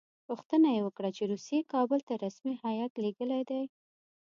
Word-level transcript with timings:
پوښتنه 0.27 0.67
یې 0.75 0.81
وکړه 0.83 1.09
چې 1.17 1.23
روسیې 1.31 1.59
کابل 1.73 1.99
ته 2.07 2.13
رسمي 2.25 2.53
هیات 2.63 2.91
لېږلی 3.03 3.41
دی. 3.49 3.63